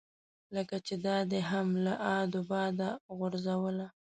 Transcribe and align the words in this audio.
لکه 0.55 0.75
چې 0.85 0.95
دا 1.05 1.17
دې 1.31 1.39
هم 1.49 1.67
له 1.85 1.93
ادو 2.19 2.41
باده 2.51 2.89
غورځوله. 3.17 3.87